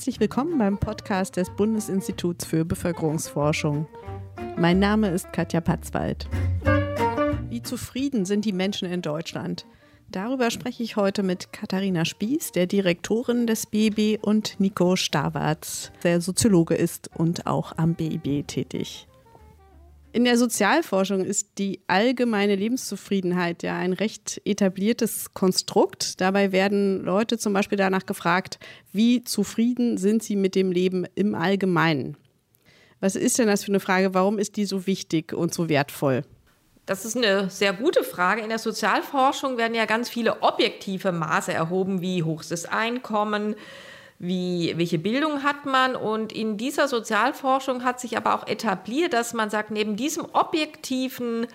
[0.00, 3.86] Herzlich willkommen beim Podcast des Bundesinstituts für Bevölkerungsforschung.
[4.56, 6.26] Mein Name ist Katja Patzwald.
[7.50, 9.66] Wie zufrieden sind die Menschen in Deutschland?
[10.10, 16.22] Darüber spreche ich heute mit Katharina Spieß, der Direktorin des BIB, und Nico Stawarz, der
[16.22, 19.06] Soziologe ist und auch am BIB tätig.
[20.12, 26.20] In der Sozialforschung ist die allgemeine Lebenszufriedenheit ja ein recht etabliertes Konstrukt.
[26.20, 28.58] Dabei werden Leute zum Beispiel danach gefragt,
[28.92, 32.16] wie zufrieden sind sie mit dem Leben im Allgemeinen?
[32.98, 34.12] Was ist denn das für eine Frage?
[34.12, 36.22] Warum ist die so wichtig und so wertvoll?
[36.86, 38.42] Das ist eine sehr gute Frage.
[38.42, 43.54] In der Sozialforschung werden ja ganz viele objektive Maße erhoben, wie hoch ist das Einkommen,
[44.20, 45.96] wie, welche Bildung hat man.
[45.96, 51.48] Und in dieser Sozialforschung hat sich aber auch etabliert, dass man sagt, neben diesem objektiven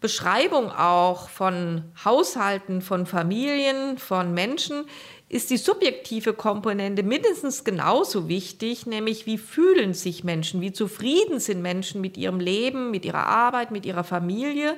[0.00, 4.86] Beschreibung auch von Haushalten, von Familien, von Menschen,
[5.28, 11.62] ist die subjektive Komponente mindestens genauso wichtig, nämlich wie fühlen sich Menschen, wie zufrieden sind
[11.62, 14.76] Menschen mit ihrem Leben, mit ihrer Arbeit, mit ihrer Familie.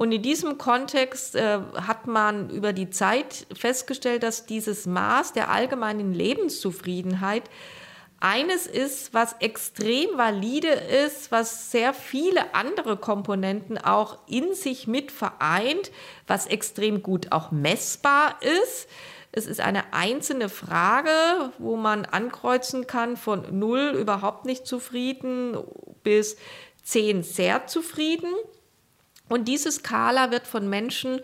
[0.00, 5.50] Und in diesem Kontext äh, hat man über die Zeit festgestellt, dass dieses Maß der
[5.50, 7.42] allgemeinen Lebenszufriedenheit
[8.18, 15.12] eines ist, was extrem valide ist, was sehr viele andere Komponenten auch in sich mit
[15.12, 15.92] vereint,
[16.26, 18.88] was extrem gut auch messbar ist.
[19.32, 21.12] Es ist eine einzelne Frage,
[21.58, 25.58] wo man ankreuzen kann von null überhaupt nicht zufrieden
[26.02, 26.38] bis
[26.82, 28.32] zehn sehr zufrieden.
[29.30, 31.20] Und diese Skala wird von Menschen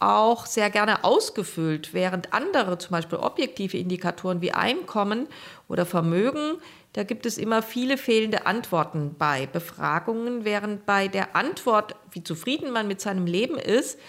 [0.00, 5.28] auch sehr gerne ausgefüllt, während andere, zum Beispiel objektive Indikatoren wie Einkommen
[5.68, 6.58] oder Vermögen,
[6.94, 12.72] da gibt es immer viele fehlende Antworten bei Befragungen, während bei der Antwort, wie zufrieden
[12.72, 14.00] man mit seinem Leben ist,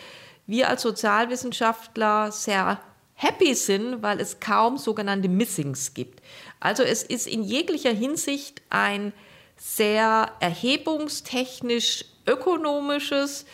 [0.48, 2.80] wir als Sozialwissenschaftler sehr
[3.14, 6.22] happy sind, weil es kaum sogenannte Missings gibt.
[6.60, 9.14] Also es ist in jeglicher Hinsicht ein
[9.56, 13.46] sehr erhebungstechnisch ökonomisches,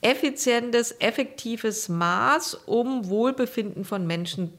[0.00, 4.52] effizientes, effektives Maß, um Wohlbefinden von Menschen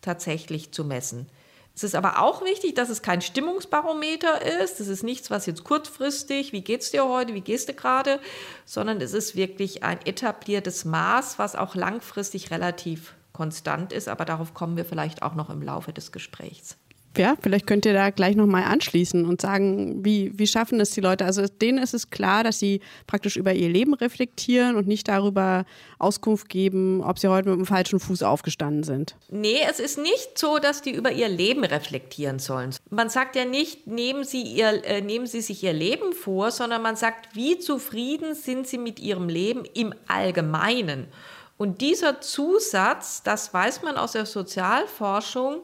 [0.00, 1.26] tatsächlich zu messen.
[1.74, 4.80] Es ist aber auch wichtig, dass es kein Stimmungsbarometer ist.
[4.80, 8.20] Es ist nichts, was jetzt kurzfristig, wie geht's dir heute, wie gehst du gerade,
[8.64, 14.08] sondern es ist wirklich ein etabliertes Maß, was auch langfristig relativ konstant ist.
[14.08, 16.76] Aber darauf kommen wir vielleicht auch noch im Laufe des Gesprächs.
[17.16, 21.00] Ja, vielleicht könnt ihr da gleich nochmal anschließen und sagen, wie, wie schaffen es die
[21.00, 21.24] Leute?
[21.24, 25.64] Also denen ist es klar, dass sie praktisch über ihr Leben reflektieren und nicht darüber
[25.98, 29.16] Auskunft geben, ob sie heute mit dem falschen Fuß aufgestanden sind.
[29.28, 32.70] Nee, es ist nicht so, dass die über ihr Leben reflektieren sollen.
[32.90, 36.80] Man sagt ja nicht, nehmen sie, ihr, äh, nehmen sie sich ihr Leben vor, sondern
[36.80, 41.08] man sagt, wie zufrieden sind sie mit ihrem Leben im Allgemeinen.
[41.56, 45.62] Und dieser Zusatz, das weiß man aus der Sozialforschung,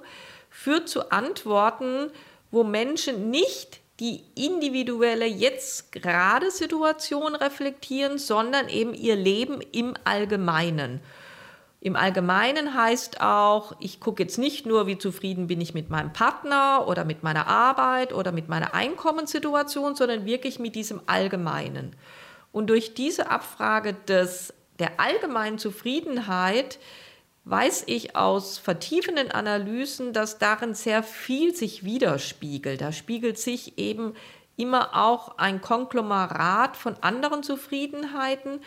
[0.56, 2.11] führt zu Antworten,
[2.50, 11.00] wo Menschen nicht die individuelle jetzt gerade Situation reflektieren, sondern eben ihr Leben im Allgemeinen.
[11.81, 16.15] Im Allgemeinen heißt auch, ich gucke jetzt nicht nur, wie zufrieden bin ich mit meinem
[16.15, 21.94] Partner oder mit meiner Arbeit oder mit meiner Einkommenssituation, sondern wirklich mit diesem Allgemeinen.
[22.50, 26.78] Und durch diese Abfrage des, der allgemeinen Zufriedenheit
[27.47, 32.81] weiß ich aus vertiefenden Analysen, dass darin sehr viel sich widerspiegelt.
[32.81, 34.15] Da spiegelt sich eben
[34.57, 38.61] immer auch ein Konglomerat von anderen Zufriedenheiten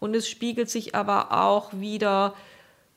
[0.00, 2.34] und es spiegelt sich aber auch wieder,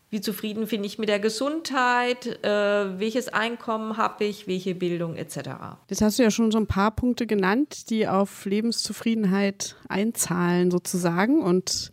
[0.09, 5.49] wie zufrieden bin ich mit der Gesundheit, äh, welches Einkommen habe ich, welche Bildung etc.
[5.87, 11.41] Das hast du ja schon so ein paar Punkte genannt, die auf Lebenszufriedenheit einzahlen sozusagen
[11.41, 11.91] und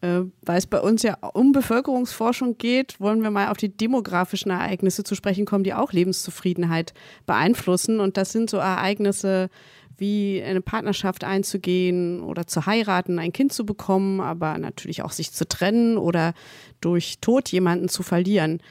[0.00, 4.50] äh, weil es bei uns ja um Bevölkerungsforschung geht, wollen wir mal auf die demografischen
[4.50, 6.94] Ereignisse zu sprechen kommen, die auch Lebenszufriedenheit
[7.26, 7.98] beeinflussen.
[8.00, 9.50] Und das sind so Ereignisse
[9.96, 15.32] wie eine Partnerschaft einzugehen oder zu heiraten, ein Kind zu bekommen, aber natürlich auch sich
[15.32, 16.34] zu trennen oder
[16.80, 18.62] durch Tod jemanden zu verlieren.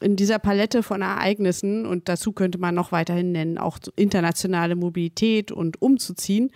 [0.00, 5.52] In dieser Palette von Ereignissen, und dazu könnte man noch weiterhin nennen, auch internationale Mobilität
[5.52, 6.50] und umzuziehen,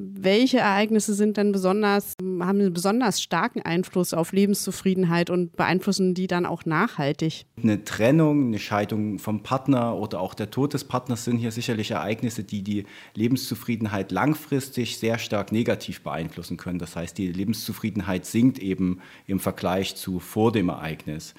[0.00, 6.28] welche Ereignisse sind denn besonders, haben einen besonders starken Einfluss auf Lebenszufriedenheit und beeinflussen die
[6.28, 7.46] dann auch nachhaltig?
[7.60, 11.90] Eine Trennung, eine Scheidung vom Partner oder auch der Tod des Partners sind hier sicherlich
[11.90, 12.84] Ereignisse, die die
[13.14, 16.78] Lebenszufriedenheit langfristig sehr stark negativ beeinflussen können.
[16.78, 21.34] Das heißt, die Lebenszufriedenheit sinkt eben im Vergleich zu vor dem Ereignis.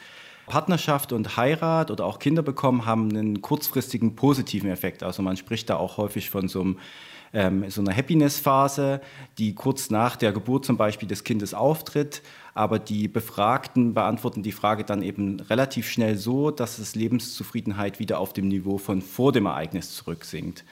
[0.48, 5.04] Partnerschaft und Heirat oder auch Kinder bekommen haben einen kurzfristigen positiven Effekt.
[5.04, 6.78] Also man spricht da auch häufig von so einem
[7.34, 9.02] ähm, so einer Happiness-Phase,
[9.38, 12.22] die kurz nach der Geburt zum Beispiel des Kindes auftritt.
[12.54, 18.20] Aber die Befragten beantworten die Frage dann eben relativ schnell so, dass es Lebenszufriedenheit wieder
[18.20, 20.66] auf dem Niveau von vor dem Ereignis zurücksinkt.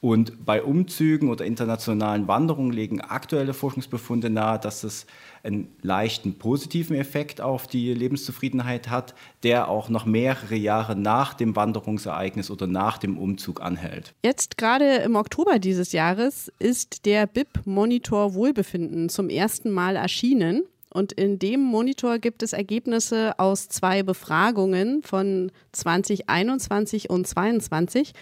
[0.00, 5.06] Und bei Umzügen oder internationalen Wanderungen legen aktuelle Forschungsbefunde nahe, dass es
[5.42, 11.56] einen leichten positiven Effekt auf die Lebenszufriedenheit hat, der auch noch mehrere Jahre nach dem
[11.56, 14.14] Wanderungsereignis oder nach dem Umzug anhält.
[14.24, 20.62] Jetzt gerade im Oktober dieses Jahres ist der BIP Monitor Wohlbefinden zum ersten Mal erschienen.
[20.90, 28.12] Und in dem Monitor gibt es Ergebnisse aus zwei Befragungen von 2021 und 2022,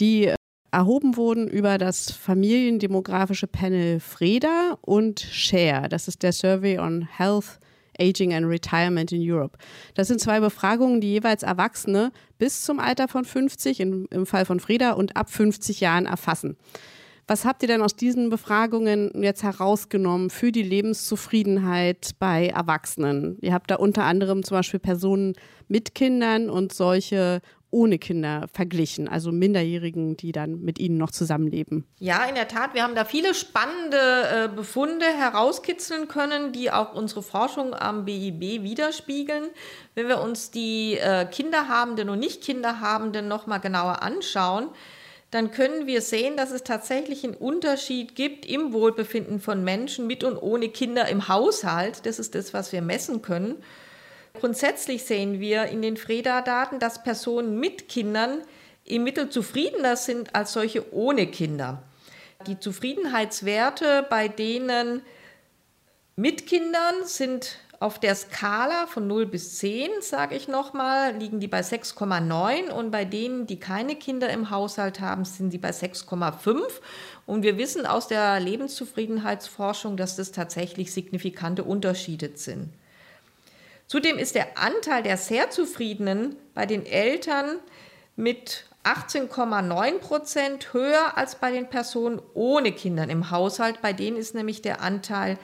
[0.00, 0.34] die
[0.74, 5.88] erhoben wurden über das familiendemografische Panel FREDA und SHARE.
[5.88, 7.60] Das ist der Survey on Health,
[7.98, 9.56] Aging and Retirement in Europe.
[9.94, 14.44] Das sind zwei Befragungen, die jeweils Erwachsene bis zum Alter von 50, in, im Fall
[14.44, 16.56] von FREDA, und ab 50 Jahren erfassen.
[17.26, 23.38] Was habt ihr denn aus diesen Befragungen jetzt herausgenommen für die Lebenszufriedenheit bei Erwachsenen?
[23.40, 25.32] Ihr habt da unter anderem zum Beispiel Personen
[25.66, 27.40] mit Kindern und solche
[27.74, 31.84] ohne Kinder verglichen, also Minderjährigen, die dann mit ihnen noch zusammenleben.
[31.98, 36.94] Ja, in der Tat, wir haben da viele spannende äh, Befunde herauskitzeln können, die auch
[36.94, 39.48] unsere Forschung am BIB widerspiegeln.
[39.96, 44.68] Wenn wir uns die äh, Kinderhabenden und Nicht-Kinderhabenden nochmal genauer anschauen,
[45.32, 50.22] dann können wir sehen, dass es tatsächlich einen Unterschied gibt im Wohlbefinden von Menschen mit
[50.22, 52.06] und ohne Kinder im Haushalt.
[52.06, 53.56] Das ist das, was wir messen können.
[54.40, 58.42] Grundsätzlich sehen wir in den FREDA-Daten, dass Personen mit Kindern
[58.84, 61.82] im Mittel zufriedener sind als solche ohne Kinder.
[62.46, 65.02] Die Zufriedenheitswerte bei denen
[66.16, 71.48] mit Kindern sind auf der Skala von 0 bis 10, sage ich nochmal, liegen die
[71.48, 76.60] bei 6,9 und bei denen, die keine Kinder im Haushalt haben, sind sie bei 6,5.
[77.26, 82.70] Und wir wissen aus der Lebenszufriedenheitsforschung, dass das tatsächlich signifikante Unterschiede sind.
[83.86, 87.58] Zudem ist der Anteil der sehr Zufriedenen bei den Eltern
[88.16, 93.80] mit 18,9 Prozent höher als bei den Personen ohne Kindern im Haushalt.
[93.82, 95.38] Bei denen ist nämlich der Anteil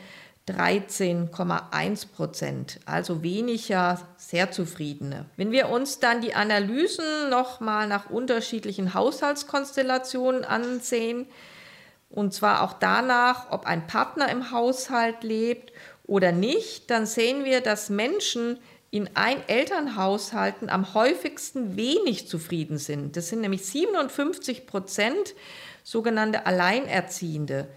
[0.48, 5.26] 13,1 Prozent, also weniger sehr zufriedene.
[5.36, 11.26] Wenn wir uns dann die Analysen nochmal nach unterschiedlichen Haushaltskonstellationen ansehen,
[12.10, 15.72] und zwar auch danach, ob ein Partner im Haushalt lebt
[16.10, 18.58] oder nicht, dann sehen wir, dass Menschen
[18.90, 23.16] in Ein-Elternhaushalten am häufigsten wenig zufrieden sind.
[23.16, 25.36] Das sind nämlich 57 Prozent
[25.84, 27.68] sogenannte Alleinerziehende,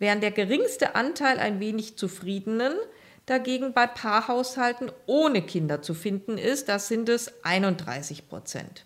[0.00, 2.72] während der geringste Anteil ein wenig zufriedenen
[3.24, 6.68] dagegen bei Paarhaushalten ohne Kinder zu finden ist.
[6.68, 8.84] Das sind es 31 Prozent.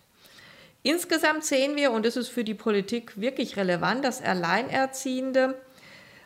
[0.83, 5.55] Insgesamt sehen wir, und das ist für die Politik wirklich relevant, dass Alleinerziehende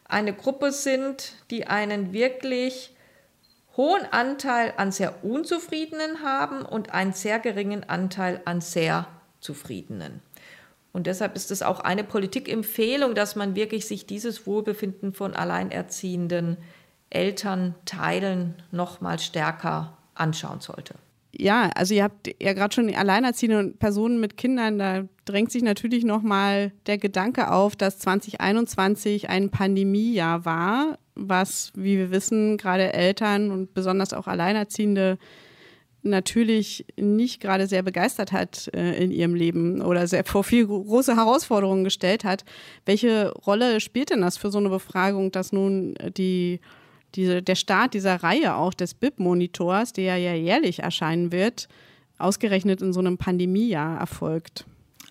[0.06, 2.96] eine Gruppe sind, die einen wirklich
[3.76, 9.08] hohen Anteil an sehr Unzufriedenen haben und einen sehr geringen Anteil an sehr
[9.42, 10.22] Zufriedenen.
[10.94, 16.58] Und deshalb ist es auch eine Politikempfehlung, dass man wirklich sich dieses Wohlbefinden von alleinerziehenden
[17.10, 20.96] Elternteilen noch mal stärker anschauen sollte
[21.38, 26.04] ja, also ihr habt ja gerade schon alleinerziehende Personen mit Kindern, da drängt sich natürlich
[26.04, 33.52] nochmal der Gedanke auf, dass 2021 ein Pandemiejahr war, was, wie wir wissen, gerade Eltern
[33.52, 35.18] und besonders auch Alleinerziehende
[36.06, 41.16] natürlich nicht gerade sehr begeistert hat äh, in ihrem Leben oder sehr vor viel große
[41.16, 42.46] Herausforderungen gestellt hat.
[42.86, 46.60] Welche Rolle spielt denn das für so eine Befragung, dass nun die
[47.16, 51.68] diese, der Start dieser Reihe auch des BIP-Monitors, der ja jährlich erscheinen wird,
[52.18, 54.66] ausgerechnet in so einem Pandemiejahr erfolgt.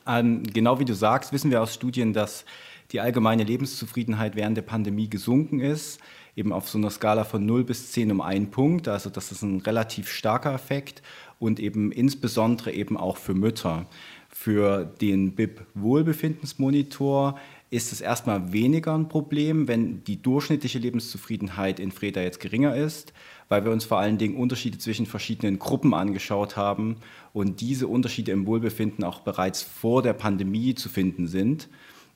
[0.07, 2.45] Ähm, genau wie du sagst, wissen wir aus Studien, dass
[2.93, 6.01] die allgemeine Lebenszufriedenheit während der Pandemie gesunken ist,
[6.37, 8.89] eben auf so einer Skala von 0 bis 10 um einen Punkt.
[8.89, 11.03] Also das ist ein relativ starker Effekt
[11.39, 13.87] und eben insbesondere eben auch für Mütter.
[14.29, 17.39] Für den BIP Wohlbefindensmonitor
[17.75, 23.13] ist es erstmal weniger ein Problem, wenn die durchschnittliche Lebenszufriedenheit in Freda jetzt geringer ist,
[23.49, 26.99] weil wir uns vor allen Dingen Unterschiede zwischen verschiedenen Gruppen angeschaut haben
[27.33, 31.69] und diese Unterschiede im Wohlbefinden auch bereits vor der Pandemie zu finden sind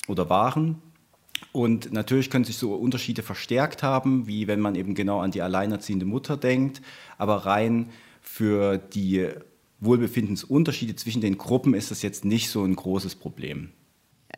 [0.07, 0.81] oder waren.
[1.51, 5.43] Und natürlich können sich so Unterschiede verstärkt haben, wie wenn man eben genau an die
[5.43, 6.83] alleinerziehende Mutter denkt,
[7.17, 7.91] aber rein
[8.23, 9.27] für die
[9.81, 13.71] Wohlbefindensunterschiede zwischen den Gruppen ist das jetzt nicht so ein großes Problem.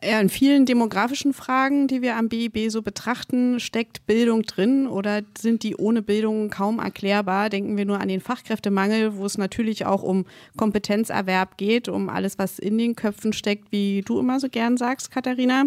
[0.03, 5.21] Ja, in vielen demografischen Fragen, die wir am BIB so betrachten, steckt Bildung drin oder
[5.37, 7.49] sind die ohne Bildung kaum erklärbar?
[7.49, 10.25] Denken wir nur an den Fachkräftemangel, wo es natürlich auch um
[10.57, 15.11] Kompetenzerwerb geht, um alles, was in den Köpfen steckt, wie du immer so gern sagst,
[15.11, 15.65] Katharina.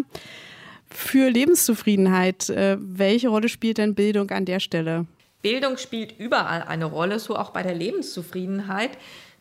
[0.89, 2.49] für Lebenszufriedenheit.
[2.49, 5.05] Äh, welche Rolle spielt denn Bildung an der Stelle?
[5.41, 8.91] Bildung spielt überall eine Rolle, so auch bei der Lebenszufriedenheit.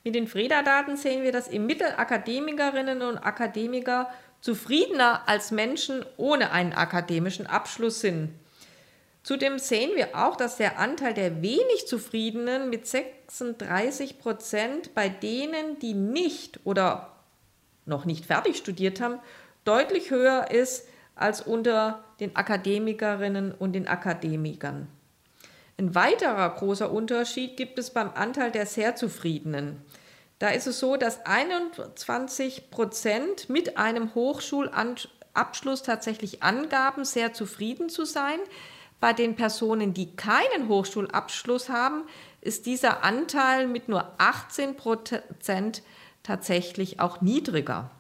[0.04, 4.08] Mit den Freda-Daten sehen wir, dass im Mittel Akademikerinnen und Akademiker
[4.44, 8.28] zufriedener als Menschen ohne einen akademischen Abschluss sind.
[9.22, 15.78] Zudem sehen wir auch, dass der Anteil der wenig Zufriedenen mit 36 Prozent bei denen,
[15.78, 17.16] die nicht oder
[17.86, 19.18] noch nicht fertig studiert haben,
[19.64, 24.88] deutlich höher ist als unter den Akademikerinnen und den Akademikern.
[25.78, 29.80] Ein weiterer großer Unterschied gibt es beim Anteil der sehr Zufriedenen.
[30.38, 38.04] Da ist es so, dass 21 Prozent mit einem Hochschulabschluss tatsächlich angaben, sehr zufrieden zu
[38.04, 38.38] sein.
[39.00, 42.04] Bei den Personen, die keinen Hochschulabschluss haben,
[42.40, 45.82] ist dieser Anteil mit nur 18 Prozent
[46.22, 47.90] tatsächlich auch niedriger.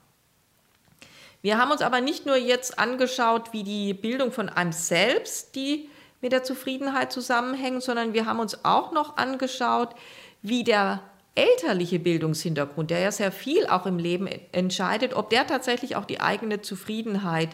[1.40, 5.90] Wir haben uns aber nicht nur jetzt angeschaut, wie die Bildung von einem selbst, die
[6.22, 9.94] mit der Zufriedenheit zusammenhängen, sondern wir haben uns auch noch angeschaut,
[10.40, 11.02] wie der
[11.34, 16.20] elterliche Bildungshintergrund, der ja sehr viel auch im Leben entscheidet, ob der tatsächlich auch die
[16.20, 17.50] eigene Zufriedenheit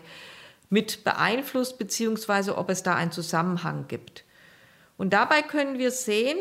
[0.68, 4.24] mit beeinflusst, beziehungsweise ob es da einen Zusammenhang gibt.
[4.96, 6.38] Und dabei können wir sehen,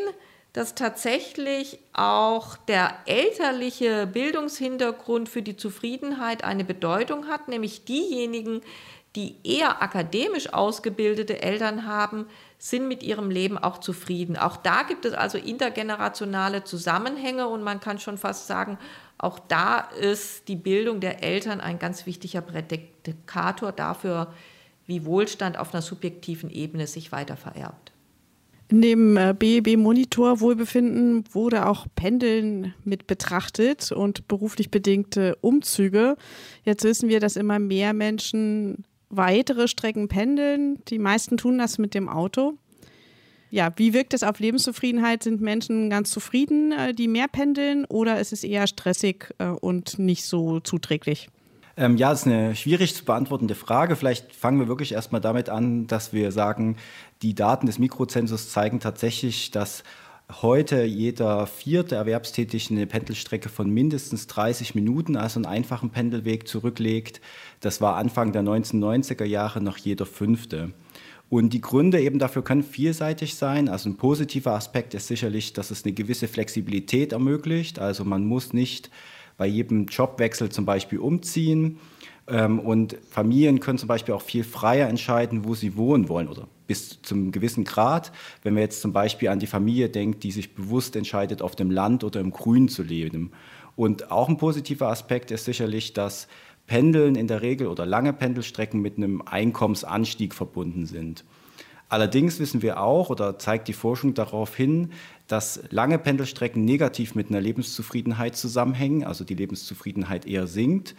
[0.52, 8.60] dass tatsächlich auch der elterliche Bildungshintergrund für die Zufriedenheit eine Bedeutung hat, nämlich diejenigen,
[9.16, 12.26] die eher akademisch ausgebildete Eltern haben,
[12.62, 14.36] sind mit ihrem Leben auch zufrieden.
[14.36, 18.78] Auch da gibt es also intergenerationale Zusammenhänge und man kann schon fast sagen,
[19.16, 24.34] auch da ist die Bildung der Eltern ein ganz wichtiger Prädikator dafür,
[24.86, 27.92] wie Wohlstand auf einer subjektiven Ebene sich weiter vererbt.
[28.70, 36.16] Dem äh, BEB-Monitor Wohlbefinden wurde auch Pendeln mit betrachtet und beruflich bedingte Umzüge.
[36.62, 40.82] Jetzt wissen wir, dass immer mehr Menschen weitere Strecken pendeln.
[40.88, 42.54] Die meisten tun das mit dem Auto.
[43.50, 45.24] Ja, wie wirkt es auf Lebenszufriedenheit?
[45.24, 49.98] Sind Menschen ganz zufrieden, äh, die mehr pendeln, oder ist es eher stressig äh, und
[49.98, 51.28] nicht so zuträglich?
[51.76, 53.96] Ähm, ja, das ist eine schwierig zu beantwortende Frage.
[53.96, 56.76] Vielleicht fangen wir wirklich erstmal damit an, dass wir sagen,
[57.22, 59.82] die Daten des Mikrozensus zeigen tatsächlich, dass
[60.42, 67.20] heute jeder vierte Erwerbstätige eine Pendelstrecke von mindestens 30 Minuten, also einen einfachen Pendelweg zurücklegt.
[67.60, 70.72] Das war Anfang der 1990er Jahre noch jeder fünfte.
[71.28, 73.68] Und die Gründe eben dafür können vielseitig sein.
[73.68, 77.78] Also ein positiver Aspekt ist sicherlich, dass es eine gewisse Flexibilität ermöglicht.
[77.78, 78.90] Also man muss nicht
[79.36, 81.78] bei jedem Jobwechsel zum Beispiel umziehen.
[82.30, 86.46] Ähm, und Familien können zum Beispiel auch viel freier entscheiden, wo sie wohnen wollen oder
[86.66, 88.12] bis zum gewissen Grad.
[88.42, 91.70] Wenn man jetzt zum Beispiel an die Familie denkt, die sich bewusst entscheidet, auf dem
[91.70, 93.32] Land oder im Grün zu leben.
[93.74, 96.28] Und auch ein positiver Aspekt ist sicherlich, dass
[96.66, 101.24] Pendeln in der Regel oder lange Pendelstrecken mit einem Einkommensanstieg verbunden sind.
[101.88, 104.92] Allerdings wissen wir auch oder zeigt die Forschung darauf hin,
[105.26, 110.94] dass lange Pendelstrecken negativ mit einer Lebenszufriedenheit zusammenhängen, also die Lebenszufriedenheit eher sinkt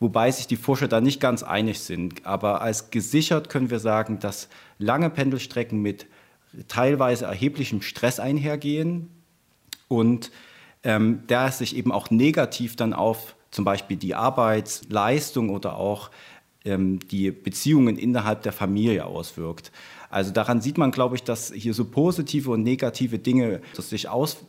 [0.00, 2.26] wobei sich die Forscher da nicht ganz einig sind.
[2.26, 4.48] Aber als gesichert können wir sagen, dass
[4.78, 6.06] lange Pendelstrecken mit
[6.68, 9.08] teilweise erheblichem Stress einhergehen
[9.88, 10.30] und
[10.82, 16.10] ähm, der sich eben auch negativ dann auf zum Beispiel die Arbeitsleistung oder auch
[16.64, 19.70] ähm, die Beziehungen innerhalb der Familie auswirkt.
[20.10, 24.44] Also daran sieht man, glaube ich, dass hier so positive und negative Dinge sich aus,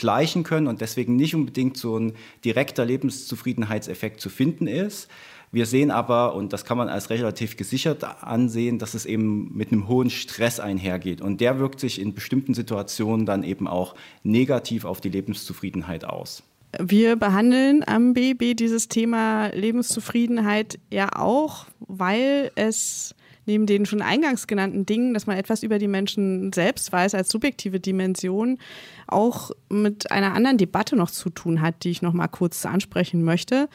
[0.00, 2.14] gleichen können und deswegen nicht unbedingt so ein
[2.44, 5.08] direkter Lebenszufriedenheitseffekt zu finden ist.
[5.52, 9.72] Wir sehen aber, und das kann man als relativ gesichert ansehen, dass es eben mit
[9.72, 11.20] einem hohen Stress einhergeht.
[11.20, 16.42] Und der wirkt sich in bestimmten Situationen dann eben auch negativ auf die Lebenszufriedenheit aus.
[16.78, 23.14] Wir behandeln am BB dieses Thema Lebenszufriedenheit ja auch, weil es
[23.46, 27.30] neben den schon eingangs genannten Dingen, dass man etwas über die Menschen selbst weiß als
[27.30, 28.58] subjektive Dimension,
[29.06, 33.24] auch mit einer anderen Debatte noch zu tun hat, die ich noch mal kurz ansprechen
[33.24, 33.68] möchte.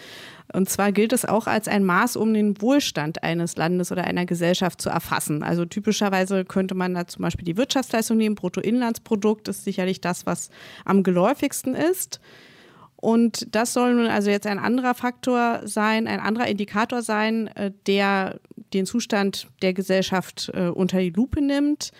[0.53, 4.25] Und zwar gilt es auch als ein Maß, um den Wohlstand eines Landes oder einer
[4.25, 5.43] Gesellschaft zu erfassen.
[5.43, 8.36] Also typischerweise könnte man da zum Beispiel die Wirtschaftsleistung nehmen.
[8.36, 10.50] Bruttoinlandsprodukt ist sicherlich das, was
[10.86, 12.19] am geläufigsten ist.
[13.05, 17.72] Und das soll nun also jetzt ein anderer Faktor sein, ein anderer Indikator sein, äh,
[17.86, 18.39] der
[18.75, 21.91] den Zustand der Gesellschaft äh, unter die Lupe nimmt.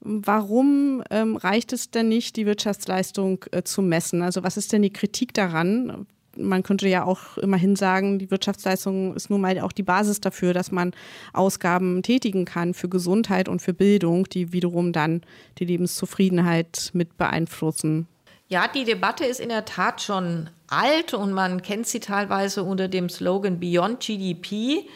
[0.00, 4.22] Warum ähm, reicht es denn nicht, die Wirtschaftsleistung äh, zu messen?
[4.22, 6.06] Also was ist denn die Kritik daran?
[6.36, 10.54] Man könnte ja auch immerhin sagen, die Wirtschaftsleistung ist nun mal auch die Basis dafür,
[10.54, 10.92] dass man
[11.32, 15.22] Ausgaben tätigen kann für Gesundheit und für Bildung, die wiederum dann
[15.58, 18.06] die Lebenszufriedenheit mit beeinflussen.
[18.46, 22.86] Ja, die Debatte ist in der Tat schon alt und man kennt sie teilweise unter
[22.86, 24.86] dem Slogan Beyond GDP.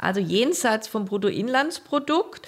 [0.00, 2.46] Also jenseits vom Bruttoinlandsprodukt.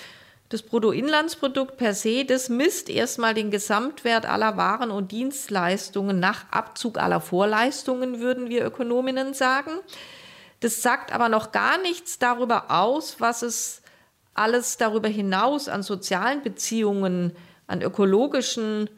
[0.49, 6.99] Das Bruttoinlandsprodukt per se, das misst erstmal den Gesamtwert aller Waren und Dienstleistungen nach Abzug
[6.99, 9.71] aller Vorleistungen, würden wir Ökonominnen sagen.
[10.59, 13.83] Das sagt aber noch gar nichts darüber aus, was es
[14.35, 18.90] alles darüber hinaus an sozialen Beziehungen, an ökologischen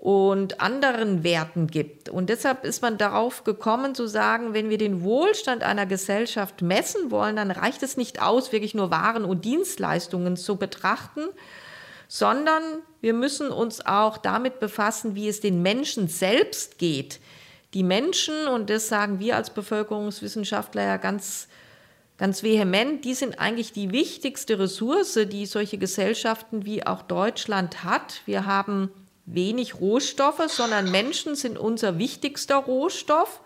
[0.00, 2.08] und anderen Werten gibt.
[2.08, 7.10] Und deshalb ist man darauf gekommen zu sagen, wenn wir den Wohlstand einer Gesellschaft messen
[7.10, 11.20] wollen, dann reicht es nicht aus, wirklich nur Waren und Dienstleistungen zu betrachten,
[12.08, 12.62] sondern
[13.02, 17.20] wir müssen uns auch damit befassen, wie es den Menschen selbst geht.
[17.74, 21.46] Die Menschen, und das sagen wir als Bevölkerungswissenschaftler ja ganz,
[22.16, 28.22] ganz vehement, die sind eigentlich die wichtigste Ressource, die solche Gesellschaften wie auch Deutschland hat.
[28.24, 28.90] Wir haben
[29.26, 33.40] wenig Rohstoffe, sondern Menschen sind unser wichtigster Rohstoff.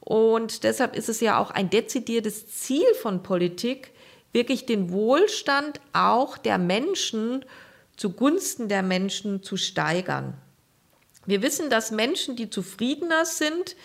[0.00, 3.92] Und deshalb ist es ja auch ein dezidiertes Ziel von Politik,
[4.32, 7.44] wirklich den Wohlstand auch der Menschen
[7.96, 10.34] zugunsten der Menschen zu steigern.
[11.26, 13.76] Wir wissen, dass Menschen, die zufriedener sind,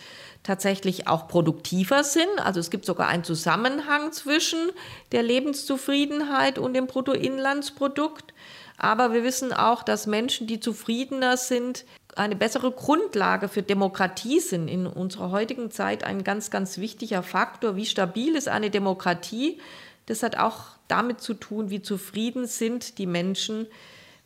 [0.44, 2.40] tatsächlich auch produktiver sind.
[2.40, 4.72] Also es gibt sogar einen Zusammenhang zwischen
[5.12, 8.34] der Lebenszufriedenheit und dem Bruttoinlandsprodukt.
[8.78, 14.68] Aber wir wissen auch, dass Menschen, die zufriedener sind, eine bessere Grundlage für Demokratie sind.
[14.68, 17.76] In unserer heutigen Zeit ein ganz, ganz wichtiger Faktor.
[17.76, 19.60] Wie stabil ist eine Demokratie?
[20.06, 23.68] Das hat auch damit zu tun, wie zufrieden sind die Menschen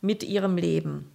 [0.01, 1.12] mit ihrem Leben.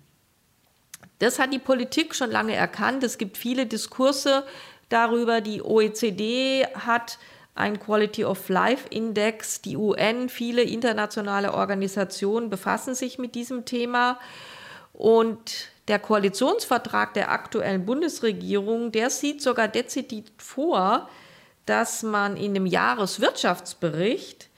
[1.18, 3.04] Das hat die Politik schon lange erkannt.
[3.04, 4.44] Es gibt viele Diskurse
[4.88, 5.40] darüber.
[5.40, 7.18] Die OECD hat
[7.54, 14.18] ein Quality of Life Index, die UN, viele internationale Organisationen befassen sich mit diesem Thema.
[14.92, 21.08] Und der Koalitionsvertrag der aktuellen Bundesregierung, der sieht sogar dezidiert vor,
[21.66, 24.48] dass man in dem Jahreswirtschaftsbericht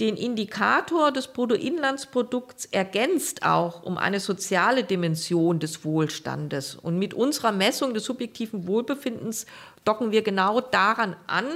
[0.00, 6.74] den Indikator des Bruttoinlandsprodukts ergänzt auch um eine soziale Dimension des Wohlstandes.
[6.74, 9.44] Und mit unserer Messung des subjektiven Wohlbefindens
[9.84, 11.46] docken wir genau daran an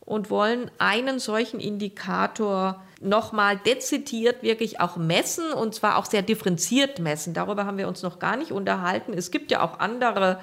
[0.00, 6.98] und wollen einen solchen Indikator nochmal dezidiert wirklich auch messen und zwar auch sehr differenziert
[6.98, 7.34] messen.
[7.34, 9.12] Darüber haben wir uns noch gar nicht unterhalten.
[9.12, 10.38] Es gibt ja auch andere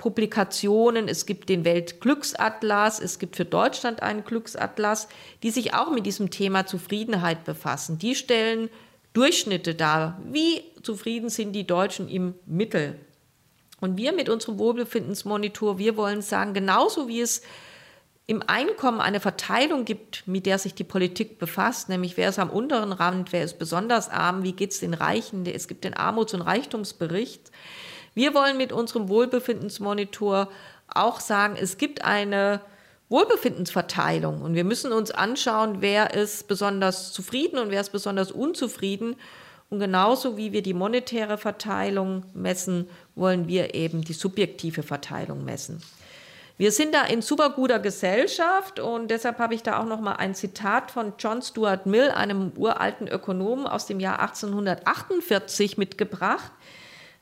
[0.00, 5.08] Publikationen, es gibt den Weltglücksatlas, es gibt für Deutschland einen Glücksatlas,
[5.42, 7.98] die sich auch mit diesem Thema Zufriedenheit befassen.
[7.98, 8.70] Die stellen
[9.12, 10.18] Durchschnitte dar.
[10.24, 12.98] Wie zufrieden sind die Deutschen im Mittel?
[13.78, 17.42] Und wir mit unserem Wohlbefindensmonitor, wir wollen sagen, genauso wie es
[18.26, 22.48] im Einkommen eine Verteilung gibt, mit der sich die Politik befasst, nämlich wer ist am
[22.48, 26.32] unteren Rand, wer ist besonders arm, wie geht es den Reichen, es gibt den Armuts-
[26.32, 27.50] und Reichtumsbericht.
[28.14, 30.48] Wir wollen mit unserem Wohlbefindensmonitor
[30.88, 32.60] auch sagen, es gibt eine
[33.08, 39.16] Wohlbefindensverteilung und wir müssen uns anschauen, wer ist besonders zufrieden und wer ist besonders unzufrieden.
[39.68, 45.80] Und genauso wie wir die monetäre Verteilung messen, wollen wir eben die subjektive Verteilung messen.
[46.56, 50.16] Wir sind da in super guter Gesellschaft und deshalb habe ich da auch noch mal
[50.16, 56.52] ein Zitat von John Stuart Mill, einem uralten Ökonomen aus dem Jahr 1848 mitgebracht.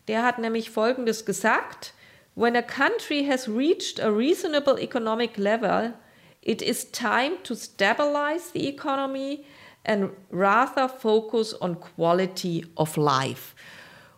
[0.09, 1.95] Der hat nämlich Folgendes gesagt:
[2.35, 5.93] When a country has reached a reasonable economic level,
[6.41, 9.45] it is time to stabilize the economy
[9.85, 13.55] and rather focus on quality of life.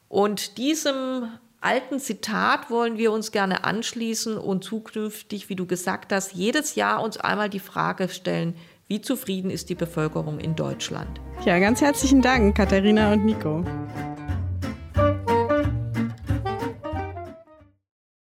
[0.09, 1.29] Und diesem
[1.61, 7.03] alten Zitat wollen wir uns gerne anschließen und zukünftig, wie du gesagt hast, jedes Jahr
[7.03, 8.55] uns einmal die Frage stellen,
[8.88, 11.20] wie zufrieden ist die Bevölkerung in Deutschland?
[11.44, 13.64] Ja, ganz herzlichen Dank, Katharina und Nico.